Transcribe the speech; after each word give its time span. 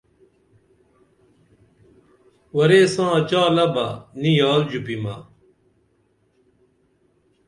ورے 2.55 2.81
ساں 2.93 3.15
چالہ 3.29 3.65
بہ 3.73 3.85
نی 4.19 4.31
یال 4.39 4.61
ژوپیمہ 4.71 5.15